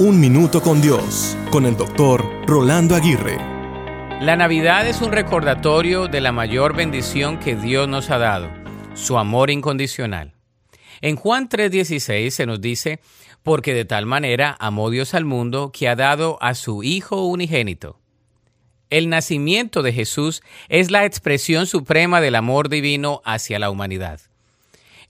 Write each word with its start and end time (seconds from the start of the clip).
Un 0.00 0.20
Minuto 0.20 0.62
con 0.62 0.80
Dios, 0.80 1.36
con 1.50 1.66
el 1.66 1.76
doctor 1.76 2.24
Rolando 2.46 2.94
Aguirre. 2.94 3.36
La 4.20 4.36
Navidad 4.36 4.86
es 4.86 5.02
un 5.02 5.10
recordatorio 5.10 6.06
de 6.06 6.20
la 6.20 6.30
mayor 6.30 6.76
bendición 6.76 7.40
que 7.40 7.56
Dios 7.56 7.88
nos 7.88 8.08
ha 8.10 8.18
dado, 8.18 8.48
su 8.94 9.18
amor 9.18 9.50
incondicional. 9.50 10.34
En 11.00 11.16
Juan 11.16 11.48
3:16 11.48 12.30
se 12.30 12.46
nos 12.46 12.60
dice, 12.60 13.00
porque 13.42 13.74
de 13.74 13.84
tal 13.84 14.06
manera 14.06 14.56
amó 14.60 14.88
Dios 14.90 15.14
al 15.14 15.24
mundo 15.24 15.72
que 15.72 15.88
ha 15.88 15.96
dado 15.96 16.38
a 16.40 16.54
su 16.54 16.84
Hijo 16.84 17.24
unigénito. 17.24 17.98
El 18.90 19.08
nacimiento 19.08 19.82
de 19.82 19.92
Jesús 19.92 20.42
es 20.68 20.92
la 20.92 21.06
expresión 21.06 21.66
suprema 21.66 22.20
del 22.20 22.36
amor 22.36 22.68
divino 22.68 23.20
hacia 23.24 23.58
la 23.58 23.68
humanidad. 23.68 24.20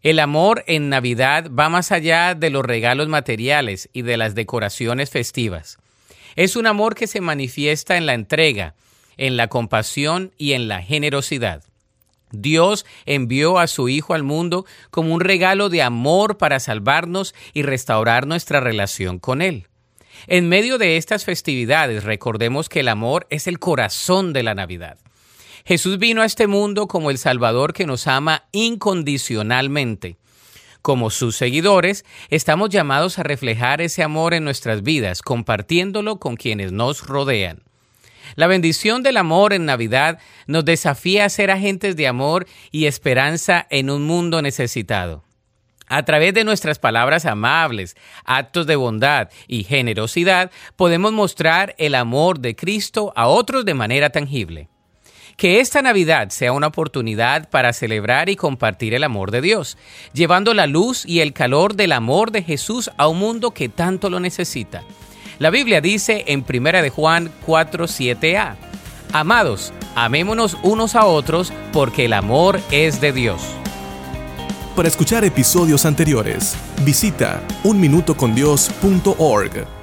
El 0.08 0.20
amor 0.20 0.64
en 0.66 0.88
Navidad 0.88 1.50
va 1.50 1.68
más 1.68 1.92
allá 1.92 2.34
de 2.34 2.48
los 2.48 2.64
regalos 2.64 3.08
materiales 3.08 3.90
y 3.92 4.00
de 4.00 4.16
las 4.16 4.34
decoraciones 4.34 5.10
festivas. 5.10 5.76
Es 6.34 6.56
un 6.56 6.66
amor 6.66 6.94
que 6.94 7.06
se 7.06 7.20
manifiesta 7.20 7.98
en 7.98 8.06
la 8.06 8.14
entrega, 8.14 8.74
en 9.18 9.36
la 9.36 9.48
compasión 9.48 10.32
y 10.38 10.54
en 10.54 10.66
la 10.66 10.80
generosidad. 10.80 11.62
Dios 12.30 12.86
envió 13.04 13.58
a 13.58 13.66
su 13.66 13.90
Hijo 13.90 14.14
al 14.14 14.22
mundo 14.22 14.64
como 14.90 15.12
un 15.12 15.20
regalo 15.20 15.68
de 15.68 15.82
amor 15.82 16.38
para 16.38 16.58
salvarnos 16.58 17.34
y 17.52 17.60
restaurar 17.60 18.26
nuestra 18.26 18.60
relación 18.60 19.18
con 19.18 19.42
Él. 19.42 19.66
En 20.26 20.48
medio 20.48 20.78
de 20.78 20.96
estas 20.96 21.26
festividades 21.26 22.04
recordemos 22.04 22.70
que 22.70 22.80
el 22.80 22.88
amor 22.88 23.26
es 23.28 23.46
el 23.46 23.58
corazón 23.58 24.32
de 24.32 24.42
la 24.42 24.54
Navidad. 24.54 24.96
Jesús 25.64 25.98
vino 25.98 26.22
a 26.22 26.26
este 26.26 26.46
mundo 26.46 26.88
como 26.88 27.10
el 27.10 27.18
Salvador 27.18 27.72
que 27.72 27.86
nos 27.86 28.06
ama 28.06 28.44
incondicionalmente. 28.52 30.16
Como 30.82 31.10
sus 31.10 31.36
seguidores, 31.36 32.04
estamos 32.30 32.70
llamados 32.70 33.18
a 33.18 33.22
reflejar 33.22 33.80
ese 33.80 34.02
amor 34.02 34.34
en 34.34 34.44
nuestras 34.44 34.82
vidas, 34.82 35.22
compartiéndolo 35.22 36.18
con 36.18 36.36
quienes 36.36 36.72
nos 36.72 37.06
rodean. 37.06 37.62
La 38.36 38.46
bendición 38.46 39.02
del 39.02 39.16
amor 39.16 39.52
en 39.52 39.64
Navidad 39.64 40.18
nos 40.46 40.64
desafía 40.64 41.24
a 41.24 41.28
ser 41.28 41.50
agentes 41.50 41.96
de 41.96 42.06
amor 42.06 42.46
y 42.70 42.86
esperanza 42.86 43.66
en 43.70 43.90
un 43.90 44.04
mundo 44.04 44.42
necesitado. 44.42 45.24
A 45.88 46.04
través 46.04 46.34
de 46.34 46.44
nuestras 46.44 46.78
palabras 46.78 47.24
amables, 47.24 47.96
actos 48.24 48.66
de 48.66 48.76
bondad 48.76 49.30
y 49.46 49.64
generosidad, 49.64 50.50
podemos 50.76 51.12
mostrar 51.12 51.74
el 51.78 51.94
amor 51.94 52.40
de 52.40 52.54
Cristo 52.54 53.12
a 53.16 53.26
otros 53.26 53.64
de 53.64 53.74
manera 53.74 54.10
tangible. 54.10 54.68
Que 55.38 55.60
esta 55.60 55.80
Navidad 55.82 56.30
sea 56.30 56.52
una 56.52 56.66
oportunidad 56.66 57.48
para 57.48 57.72
celebrar 57.72 58.28
y 58.28 58.34
compartir 58.34 58.92
el 58.92 59.04
amor 59.04 59.30
de 59.30 59.40
Dios, 59.40 59.78
llevando 60.12 60.52
la 60.52 60.66
luz 60.66 61.06
y 61.06 61.20
el 61.20 61.32
calor 61.32 61.76
del 61.76 61.92
amor 61.92 62.32
de 62.32 62.42
Jesús 62.42 62.90
a 62.96 63.06
un 63.06 63.20
mundo 63.20 63.52
que 63.52 63.68
tanto 63.68 64.10
lo 64.10 64.18
necesita. 64.18 64.82
La 65.38 65.50
Biblia 65.50 65.80
dice 65.80 66.24
en 66.26 66.44
1 66.44 66.82
de 66.82 66.90
Juan 66.90 67.30
4:7a, 67.46 68.56
Amados, 69.12 69.72
amémonos 69.94 70.56
unos 70.64 70.96
a 70.96 71.06
otros 71.06 71.52
porque 71.72 72.06
el 72.06 72.14
amor 72.14 72.58
es 72.72 73.00
de 73.00 73.12
Dios. 73.12 73.40
Para 74.74 74.88
escuchar 74.88 75.24
episodios 75.24 75.86
anteriores, 75.86 76.56
visita 76.84 77.40
unminutocondios.org. 77.62 79.77